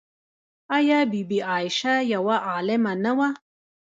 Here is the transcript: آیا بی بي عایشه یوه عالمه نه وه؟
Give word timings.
آیا 0.77 0.99
بی 1.11 1.21
بي 1.29 1.39
عایشه 1.49 1.93
یوه 2.13 2.35
عالمه 2.49 2.93
نه 3.03 3.11
وه؟ 3.17 3.29